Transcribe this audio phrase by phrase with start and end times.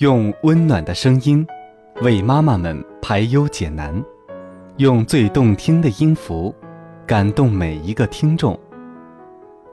[0.00, 1.46] 用温暖的声音
[2.00, 4.02] 为妈妈们排忧解难，
[4.78, 6.54] 用最动听的音符
[7.06, 8.58] 感动每一个听众。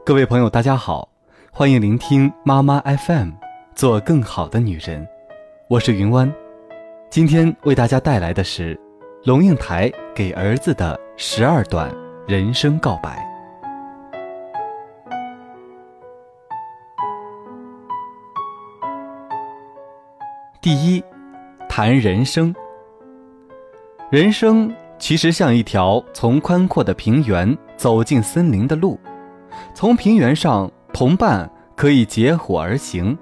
[0.06, 1.08] 各位朋友，大家好，
[1.50, 3.30] 欢迎聆听妈妈 FM，
[3.74, 5.08] 做更好的女人。
[5.70, 6.30] 我是云湾，
[7.10, 8.78] 今天为大家带来的是
[9.24, 11.90] 龙应台给儿子的十二段
[12.28, 13.26] 人生告白。
[20.68, 21.02] 第一，
[21.70, 22.54] 谈人生。
[24.12, 29.00] 人生其实像一条从宽阔的平原走进森林的路，
[29.74, 33.18] 从平原上，同伴可以结伙而行，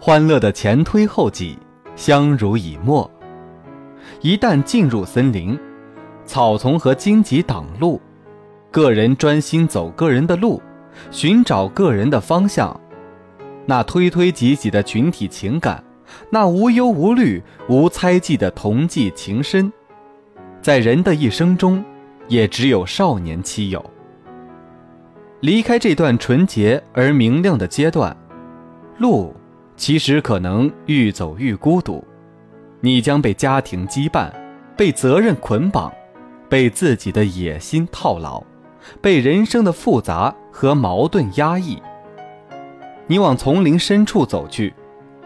[0.00, 1.56] 欢乐的前推后挤，
[1.94, 3.08] 相濡以沫。
[4.20, 5.56] 一旦进入森林，
[6.24, 8.00] 草丛和荆棘挡路，
[8.72, 10.60] 个人专心走个人的路，
[11.12, 12.80] 寻找个人的方向，
[13.64, 15.84] 那推推挤挤的群体情感。
[16.30, 19.72] 那无忧无虑、无猜忌的同济情深，
[20.62, 21.84] 在人的一生中，
[22.28, 23.84] 也只有少年期有。
[25.40, 28.14] 离开这段纯洁而明亮的阶段，
[28.98, 29.34] 路
[29.76, 32.04] 其实可能愈走愈孤独。
[32.80, 34.30] 你将被家庭羁绊，
[34.76, 35.92] 被责任捆绑，
[36.48, 38.42] 被自己的野心套牢，
[39.00, 41.80] 被人生的复杂和矛盾压抑。
[43.06, 44.72] 你往丛林深处走去。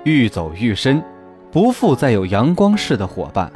[0.05, 1.03] 愈走愈深，
[1.51, 3.51] 不复再有阳光似的伙伴。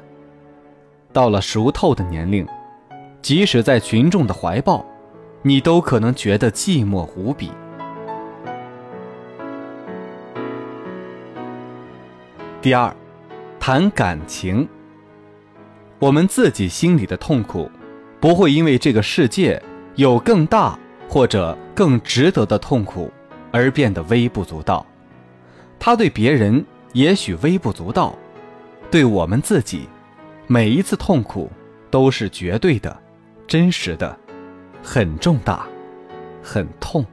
[1.12, 2.46] 到了熟透的年龄，
[3.20, 4.84] 即使在群众的怀抱，
[5.42, 7.50] 你都可能觉得寂寞无比。
[12.62, 12.94] 第二，
[13.60, 14.66] 谈感情。
[15.98, 17.70] 我们自己心里的痛苦，
[18.20, 19.62] 不会因为这个世界
[19.96, 23.10] 有更大或者更值得的痛苦
[23.50, 24.86] 而变得微不足道。
[25.78, 28.14] 他对别人也许微不足道，
[28.90, 29.88] 对我们自己，
[30.46, 31.50] 每一次痛苦
[31.90, 32.96] 都是绝对的、
[33.46, 34.18] 真实的，
[34.82, 35.66] 很重大，
[36.42, 37.04] 很痛。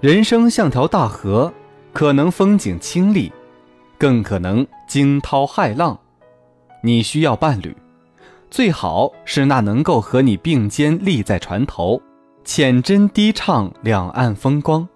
[0.00, 1.52] 人生像条大河，
[1.92, 3.32] 可能风景清丽，
[3.98, 5.98] 更可能惊涛骇浪。
[6.82, 7.74] 你需要伴侣，
[8.50, 12.00] 最好是那能够和你并肩立在船头，
[12.44, 14.86] 浅斟低唱两岸风光。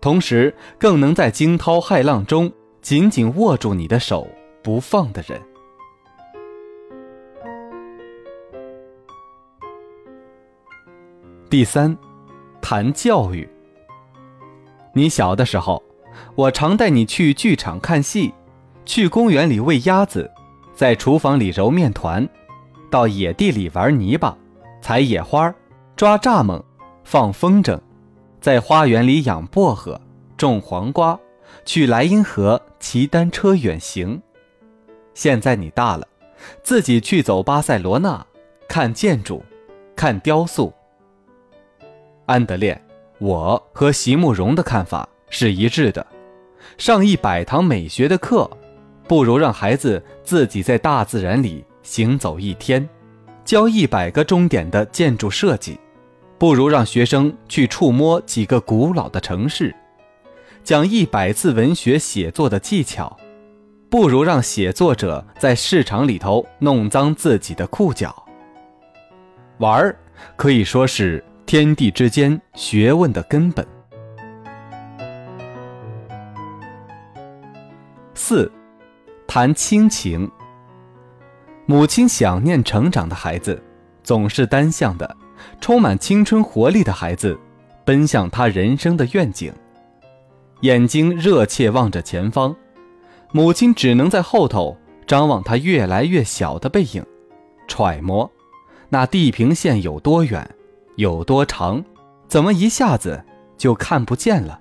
[0.00, 4.28] 同时，更能在惊涛骇浪中紧紧握住你的手
[4.62, 5.40] 不放的人。
[11.50, 11.96] 第三，
[12.60, 13.48] 谈教育。
[14.92, 15.82] 你小的时候，
[16.34, 18.32] 我常带你去剧场看戏，
[18.84, 20.30] 去公园里喂鸭子，
[20.74, 22.28] 在厨房里揉面团，
[22.90, 24.36] 到野地里玩泥巴，
[24.80, 25.52] 采野花，
[25.96, 26.62] 抓蚱蜢，
[27.02, 27.80] 放风筝。
[28.40, 30.00] 在花园里养薄荷，
[30.36, 31.18] 种黄瓜，
[31.64, 34.20] 去莱茵河骑单车远行。
[35.14, 36.06] 现在你大了，
[36.62, 38.24] 自己去走巴塞罗那，
[38.68, 39.44] 看建筑，
[39.96, 40.72] 看雕塑。
[42.26, 42.80] 安德烈，
[43.18, 46.06] 我和席慕容的看法是一致的：
[46.76, 48.48] 上一百堂美学的课，
[49.08, 52.88] 不如让孩子自己在大自然里行走一天，
[53.44, 55.80] 教一百个钟点的建筑设计。
[56.38, 59.74] 不如让学生去触摸几个古老的城市，
[60.62, 63.16] 讲一百次文学写作的技巧；
[63.90, 68.24] 不如让写作者在市场里头弄脏自己的裤脚。
[69.58, 69.98] 玩儿
[70.36, 73.66] 可以说是天地之间学问的根本。
[78.14, 78.50] 四，
[79.26, 80.30] 谈亲情。
[81.66, 83.60] 母亲想念成长的孩子，
[84.04, 85.16] 总是单向的。
[85.60, 87.38] 充满青春活力的孩子，
[87.84, 89.52] 奔向他人生的愿景，
[90.60, 92.54] 眼睛热切望着前方，
[93.32, 97.04] 母亲只能在后头张望他越来越小的背影，
[97.66, 98.30] 揣摩
[98.88, 100.48] 那地平线有多远，
[100.96, 101.84] 有多长，
[102.26, 103.22] 怎么一下子
[103.56, 104.60] 就看不见了？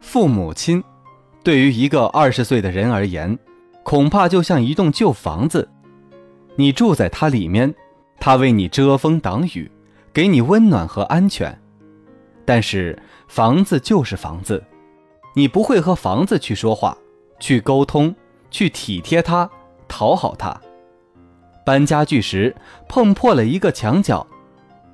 [0.00, 0.82] 父母亲，
[1.42, 3.38] 对于一个二十岁的人而言，
[3.82, 5.68] 恐怕就像一栋旧房子，
[6.56, 7.74] 你住在它里面。
[8.24, 9.70] 他为你遮风挡雨，
[10.10, 11.60] 给你温暖和安全，
[12.46, 12.98] 但是
[13.28, 14.64] 房子就是房子，
[15.34, 16.96] 你不会和房子去说话、
[17.38, 18.16] 去沟通、
[18.50, 19.50] 去体贴它、
[19.86, 20.58] 讨好它。
[21.66, 22.56] 搬家具时
[22.88, 24.26] 碰破了一个墙角，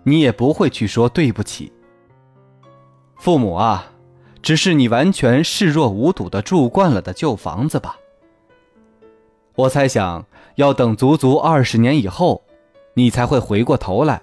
[0.02, 1.72] 你也不会去说对不起。
[3.14, 3.92] 父母啊，
[4.42, 7.96] 只是你完全视若无睹的住惯了的旧房子吧。
[9.54, 12.42] 我猜想要等足足二十年以后。
[12.94, 14.20] 你才会回过头来，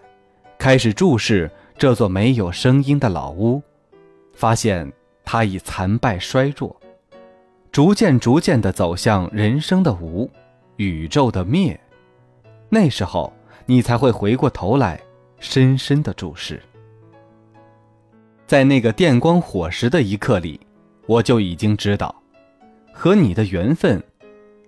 [0.57, 3.61] 开始注视这座没有声音的老屋，
[4.33, 4.91] 发现
[5.23, 6.75] 它已残败衰弱，
[7.71, 10.29] 逐渐逐渐地走向人生的无，
[10.75, 11.79] 宇宙的灭。
[12.69, 13.31] 那时候，
[13.65, 14.99] 你才会回过头来，
[15.39, 16.61] 深深地注视。
[18.45, 20.59] 在那个电光火石的一刻里，
[21.05, 22.13] 我就已经知道，
[22.93, 24.01] 和你的缘分，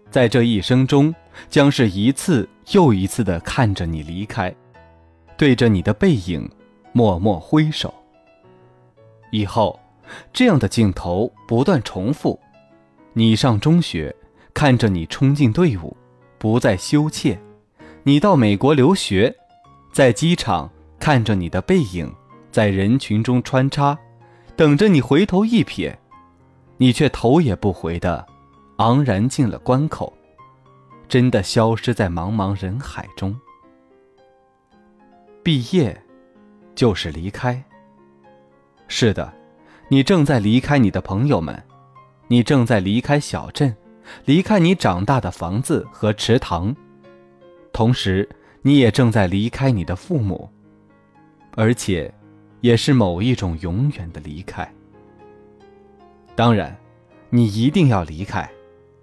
[0.09, 1.13] 在这一生中，
[1.49, 4.53] 将是一次又一次的看着你离开，
[5.35, 6.47] 对着你的背影，
[6.91, 7.91] 默默挥手。
[9.31, 9.79] 以后，
[10.31, 12.39] 这样的镜头不断重复。
[13.13, 14.15] 你上中学，
[14.53, 15.97] 看着你冲进队伍，
[16.37, 17.35] 不再羞怯；
[18.03, 19.35] 你到美国留学，
[19.91, 20.69] 在机场
[20.99, 22.13] 看着你的背影，
[22.51, 23.97] 在人群中穿插，
[24.55, 25.95] 等着你回头一瞥，
[26.77, 28.25] 你却头也不回的
[28.77, 30.13] 昂然进了关口，
[31.09, 33.35] 真的消失在茫茫人海中。
[35.41, 35.99] 毕业，
[36.75, 37.61] 就是离开。
[38.87, 39.33] 是的，
[39.87, 41.61] 你正在离开你的朋友们，
[42.27, 43.75] 你正在离开小镇，
[44.25, 46.75] 离开你长大的房子和池塘，
[47.73, 48.29] 同时，
[48.61, 50.47] 你也正在离开你的父母，
[51.55, 52.13] 而且，
[52.61, 54.71] 也是某一种永远的离开。
[56.35, 56.77] 当然，
[57.31, 58.47] 你一定要离开，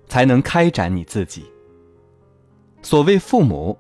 [0.07, 1.45] 才能开展你自己。
[2.83, 3.77] 所谓父母，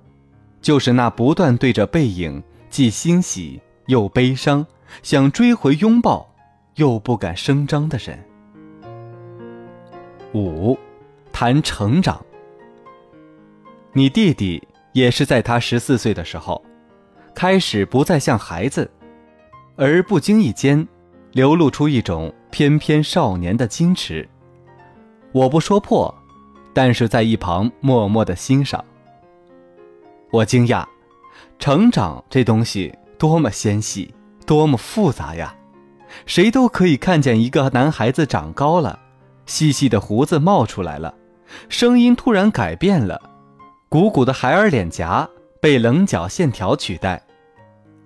[0.60, 4.66] 就是那不断对着背影既欣喜又悲伤。
[5.02, 6.32] 想追回拥抱，
[6.76, 8.25] 又不敢声张的人。
[10.32, 10.78] 五，
[11.32, 12.25] 谈成长。
[13.93, 14.62] 你弟弟
[14.93, 16.64] 也是在他十四岁的时候，
[17.34, 18.88] 开始不再像孩子，
[19.75, 20.87] 而不经意间，
[21.32, 24.26] 流露出一种翩翩少年的矜持。
[25.32, 26.14] 我不说破，
[26.76, 28.84] 但是在一旁默默的欣赏。
[30.31, 30.84] 我惊讶，
[31.58, 34.12] 成长这东西多么纤细。
[34.44, 35.52] 多么复杂呀！
[36.25, 38.96] 谁都可以看见一个男孩子长高了，
[39.44, 41.12] 细细的胡子冒出来了，
[41.69, 43.20] 声音突然改变了，
[43.88, 45.28] 鼓鼓的孩儿脸颊
[45.61, 47.20] 被棱角线条取代。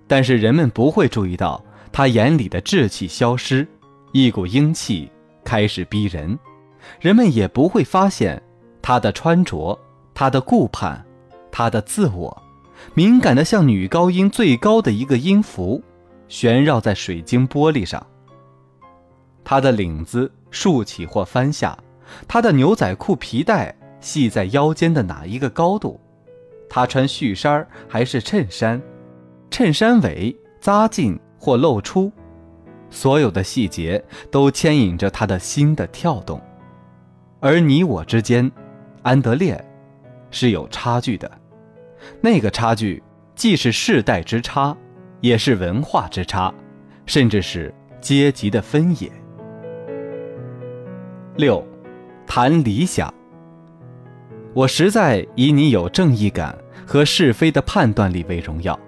[0.07, 3.67] 但是人们不会注意到他眼里的稚气消失，
[4.11, 5.11] 一股英气
[5.43, 6.39] 开始逼人。
[6.99, 8.41] 人们也不会发现
[8.81, 9.77] 他的穿着，
[10.13, 11.03] 他的顾盼，
[11.51, 12.41] 他的自我，
[12.93, 15.81] 敏感的像女高音最高的一个音符。
[16.27, 18.07] 悬绕在水晶玻璃上。
[19.43, 21.77] 他的领子竖起或翻下，
[22.25, 25.99] 他的牛仔裤皮带系在腰间的哪一个高度？
[26.69, 28.81] 他穿恤衫还是衬衫？
[29.49, 32.09] 衬衫尾扎进或露出？
[32.89, 34.01] 所有的细节
[34.31, 36.41] 都牵引着他的心的跳动。
[37.41, 38.49] 而你我之间，
[39.03, 39.63] 安德烈，
[40.29, 41.31] 是有差距的。
[42.19, 43.01] 那个差距
[43.35, 44.75] 既是世代之差。
[45.21, 46.51] 也是文化之差，
[47.05, 49.07] 甚至是阶级的分野。
[51.35, 51.63] 六，
[52.25, 53.13] 谈理想。
[54.55, 56.57] 我实在以你有正义感
[56.87, 58.79] 和是非的判断力为荣耀，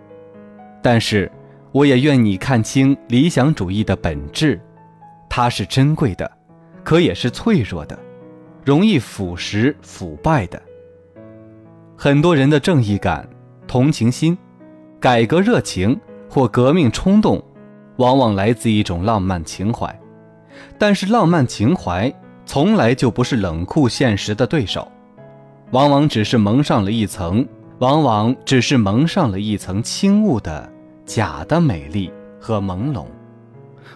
[0.82, 1.32] 但是
[1.72, 4.60] 我也愿你看清理想主义的本质，
[5.30, 6.32] 它是珍贵的，
[6.84, 7.96] 可也是脆弱的，
[8.64, 10.62] 容易腐蚀腐败的。
[11.96, 13.28] 很多人的正义感、
[13.68, 14.38] 同情心、
[15.00, 16.00] 改革热情。
[16.30, 17.40] 或革命冲动，
[17.98, 19.96] 往往来自一种浪漫情怀，
[20.80, 22.12] 但是浪漫情怀
[22.44, 24.92] 从来就不是冷酷现实的对手，
[25.70, 30.68] 往往只是蒙上了一层，往往只是蒙上了一层轻雾的
[31.06, 33.06] 假的美丽和朦胧。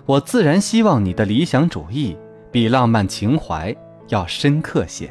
[0.06, 2.16] 我自然希望你的理想主义
[2.52, 3.76] 比浪漫情怀
[4.08, 5.10] 要深刻些。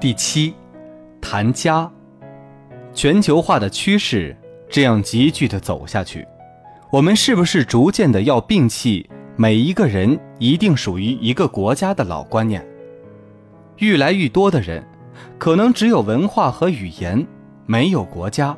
[0.00, 0.54] 第七，
[1.20, 1.90] 谈家，
[2.92, 4.36] 全球化的趋势。
[4.70, 6.28] 这样急剧的走下去，
[6.92, 12.62] 我们是不是逐渐的要摒弃每一个人一定属于一个国家的老观念？
[13.78, 14.86] 愈来愈多的人，
[15.38, 17.26] 可能只有文化和语言，
[17.64, 18.54] 没有国家。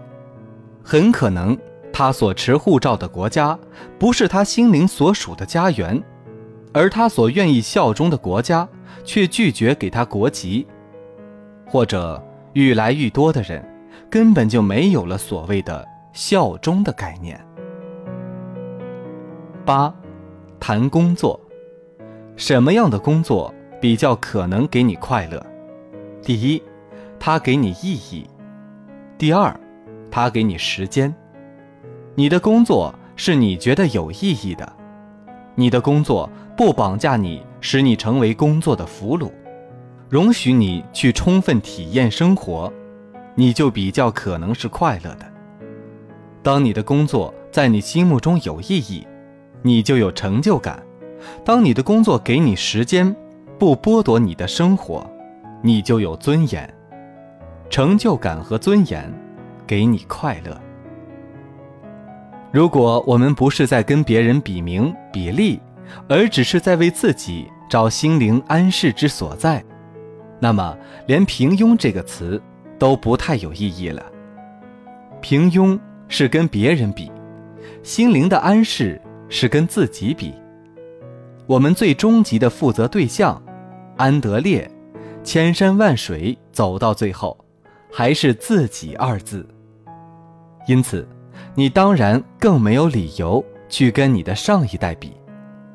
[0.83, 1.57] 很可能
[1.93, 3.57] 他所持护照的国家，
[3.97, 6.03] 不是他心灵所属的家园，
[6.73, 8.69] 而他所愿意效忠的国家，
[9.05, 10.67] 却拒绝给他国籍。
[11.67, 12.23] 或者，
[12.53, 13.65] 愈来愈多的人，
[14.11, 15.87] 根本就没有了所谓的。
[16.13, 17.41] 效忠的概念。
[19.65, 19.95] 八，
[20.59, 21.41] 谈工作，
[22.35, 25.41] 什么样的工作比较可能给你快乐？
[26.21, 26.61] 第一，
[27.21, 28.29] 它给你意义；
[29.17, 29.55] 第二，
[30.11, 31.15] 它给你时间。
[32.17, 34.73] 你的工作是你觉得有意义的，
[35.61, 36.27] 你的工作
[36.57, 39.31] 不绑架你，使你成为工作的俘虏，
[40.09, 42.73] 容许你去充分体验生活，
[43.35, 45.31] 你就比较可能是快乐的。
[46.43, 49.07] 当你的工作在你心目中有意义，
[49.61, 50.83] 你就有成就感，
[51.45, 53.15] 当你的工作给你时间，
[53.59, 55.07] 不剥夺你的生活，
[55.63, 56.73] 你就有尊严。
[57.69, 59.13] 成就感和尊严，
[59.67, 60.59] 给你快乐。
[62.53, 65.61] 如果我们不是在跟别人比名比利，
[66.09, 69.65] 而只是在为自己找心灵安适之所在，
[70.41, 70.77] 那么
[71.07, 72.41] 连平庸这个词
[72.79, 74.05] 都不太有意义了。
[75.21, 75.79] 平庸
[76.09, 77.11] 是跟别人比，
[77.83, 80.35] 心灵的安适是跟自己比。
[81.47, 83.41] 我们最终极的负责对象，
[83.97, 84.69] 安德烈，
[85.23, 87.37] 千山万水走到最后。
[87.93, 89.45] 还是自己二字，
[90.69, 91.09] 因此，
[91.55, 95.13] 你当然更没有理由去跟你的上一代比，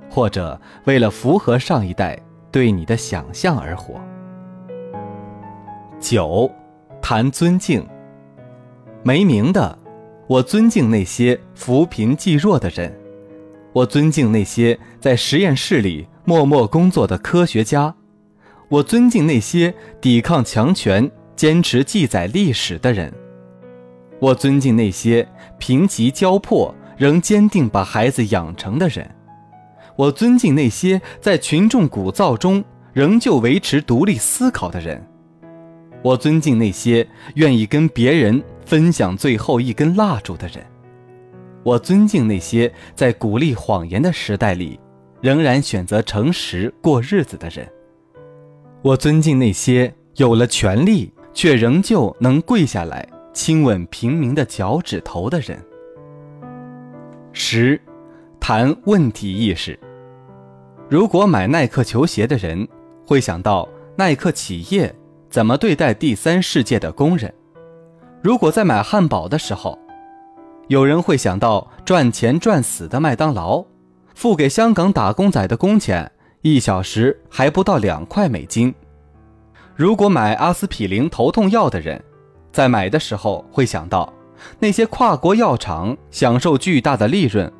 [0.09, 2.19] 或者为了符合上一代
[2.51, 3.95] 对你的想象而活。
[5.99, 6.49] 九，
[7.01, 7.85] 谈尊敬。
[9.03, 9.77] 没名的，
[10.27, 12.97] 我尊敬那些扶贫济弱的人，
[13.73, 17.93] 我尊敬那些在实验室里默默工作的科学家，
[18.69, 21.11] 我尊敬那些抵抗强权。
[21.35, 23.13] 坚持记载历史的人，
[24.19, 29.09] 我尊敬那些贫瘠交迫仍坚定把孩子养成的人，
[29.95, 35.05] 我尊敬那些在群众鼓噪中仍旧维持独立思考的人，
[36.01, 40.65] 我尊敬那些愿意跟别人分享最后一根蜡烛的人，
[41.63, 44.79] 我尊敬那些在鼓励谎言的时代里
[45.21, 47.67] 仍然选择诚实过日子的人，
[48.81, 51.11] 我尊敬那些有了权利。
[51.35, 53.05] 却仍旧能跪下来
[53.35, 55.61] 亲吻平民的脚趾头的人。
[57.33, 57.79] 十，
[58.39, 59.77] 谈问题意识。
[60.89, 62.65] 如果买耐克球鞋的人
[63.05, 64.95] 会想到耐克企业
[65.29, 67.29] 怎么对待第三世界的工人；
[68.23, 69.77] 如果在买汉堡的时候，
[70.69, 73.65] 有人会想到赚钱赚死的麦当劳，
[74.13, 76.09] 付给香港打工仔的工钱
[76.41, 78.73] 一小时还不到两块美金。
[79.75, 82.01] 如果买阿司匹林头痛药的人，
[82.55, 84.13] 在买的时候会想到
[84.59, 87.51] 那些跨国药厂享受巨大的利润，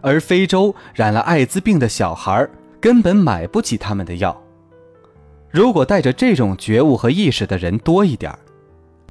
[0.00, 2.48] 而非洲染了艾滋病的小孩
[2.80, 4.40] 根本买不起他们的药。
[5.50, 8.32] 如果带着这种觉悟和意识的人多一点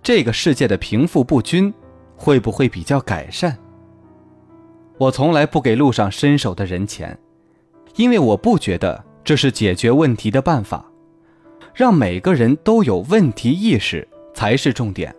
[0.02, 1.74] 这个世界的贫富不均
[2.16, 3.58] 会不会比较改善？
[4.98, 7.20] 我从来不给路上伸手的人钱，
[7.98, 10.86] 因为我不觉得这是解决问题的办法。
[11.74, 15.14] 让每个人都有问题意识才是重点。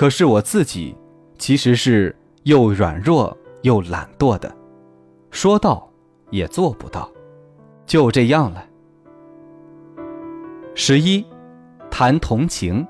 [0.00, 0.96] 可是我自己
[1.36, 4.50] 其实是又软弱又懒惰的，
[5.30, 5.86] 说到
[6.30, 7.12] 也做不到，
[7.84, 8.64] 就这样了。
[10.74, 11.22] 十一，
[11.90, 12.86] 谈同情。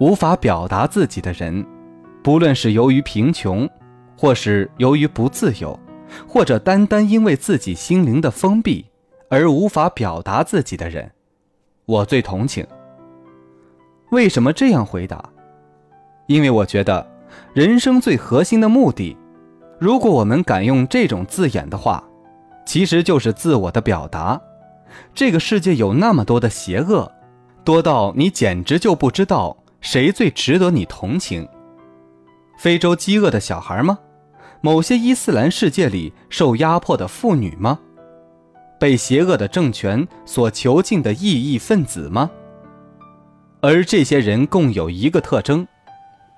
[0.00, 1.64] 无法表达自己的人，
[2.20, 3.70] 不论是由于贫穷，
[4.18, 5.78] 或是由于不自由，
[6.26, 8.84] 或者单单因为自己心灵的封闭
[9.28, 11.12] 而无法表达自己的人。
[11.86, 12.66] 我最同情。
[14.10, 15.32] 为什么这样回答？
[16.30, 17.04] 因为我觉得，
[17.54, 19.16] 人生最核心的目的，
[19.80, 22.04] 如果我们敢用这种字眼的话，
[22.64, 24.40] 其实就是自我的表达。
[25.12, 27.10] 这个世界有那么多的邪恶，
[27.64, 31.48] 多到你简直就不知道谁最值得你同情。
[32.56, 33.98] 非洲饥饿的小孩吗？
[34.60, 37.76] 某些伊斯兰世界里受压迫的妇女吗？
[38.78, 42.30] 被邪恶的政权所囚禁的异议分子吗？
[43.60, 45.66] 而这些人共有一个特征，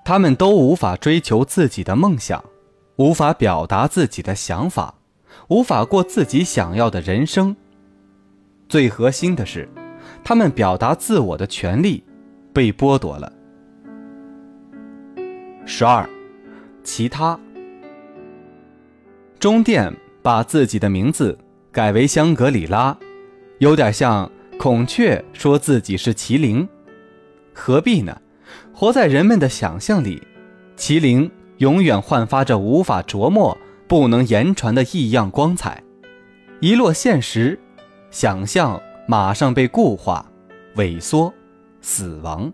[0.03, 2.43] 他们都无法追求自己的梦想，
[2.97, 4.95] 无法表达自己的想法，
[5.47, 7.55] 无法过自己想要的人生。
[8.67, 9.69] 最核心的是，
[10.23, 12.03] 他们表达自我的权利
[12.51, 13.31] 被剥夺了。
[15.65, 16.09] 十二，
[16.83, 17.39] 其他。
[19.39, 21.37] 中电把自己的名字。
[21.71, 22.95] 改为香格里拉，
[23.57, 26.69] 有点像孔雀说自己是麒麟，
[27.51, 28.15] 何必呢？
[28.73, 30.21] 活在人们的想象里，
[30.77, 33.57] 麒麟永远焕发着无法琢磨、
[33.87, 35.83] 不能言传的异样光彩。
[36.59, 37.59] 一落现实，
[38.11, 40.25] 想象马上被固化、
[40.75, 41.33] 萎缩、
[41.81, 42.51] 死亡。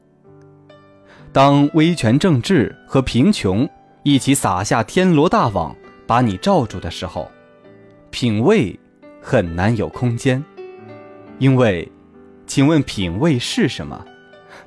[1.31, 3.69] 当威权政治和贫穷
[4.03, 5.75] 一起撒下天罗大网，
[6.07, 7.29] 把你罩住的时候，
[8.09, 8.79] 品味。
[9.21, 10.41] 很难有空间，
[11.39, 11.91] 因为，
[12.47, 14.03] 请问品味是什么？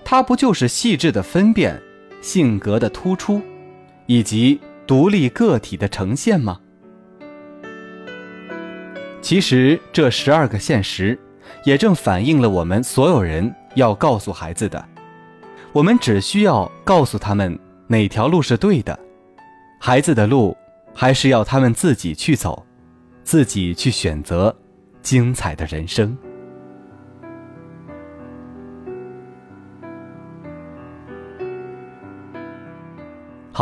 [0.04, 1.80] 它不就是细致的分辨、
[2.20, 3.40] 性格的突出，
[4.06, 6.60] 以及独立个体的呈现吗？
[9.20, 11.18] 其实这十二个现实，
[11.64, 14.84] 也正反映了我们所有人要告诉孩子的。
[15.72, 18.98] 我们只需要告诉他们哪条路是对的，
[19.80, 20.56] 孩子的路
[20.92, 22.66] 还是要他们自己去走。
[23.24, 24.54] 自己去选择
[25.00, 26.18] 精彩的人生。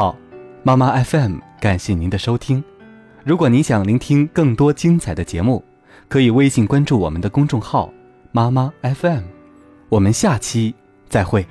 [0.01, 0.17] 好，
[0.63, 2.65] 妈妈 FM，感谢您的收听。
[3.23, 5.63] 如果您想聆听更多精彩的节目，
[6.09, 7.93] 可以微信关注我们的公众号
[8.33, 9.25] “妈妈 FM”。
[9.91, 10.75] 我们下期
[11.07, 11.47] 再会。